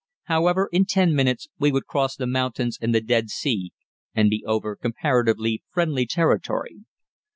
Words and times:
However, 0.23 0.67
in 0.71 0.85
ten 0.85 1.13
minutes 1.15 1.47
we 1.59 1.71
would 1.71 1.85
cross 1.85 2.15
the 2.15 2.25
mountains 2.25 2.75
and 2.81 2.91
the 2.95 3.01
Dead 3.01 3.29
Sea, 3.29 3.71
and 4.15 4.31
be 4.31 4.43
over 4.47 4.75
comparatively 4.75 5.61
friendly 5.69 6.07
territory. 6.07 6.77